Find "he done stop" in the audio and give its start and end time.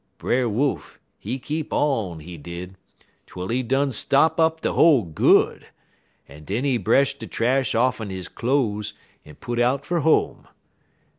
3.49-4.39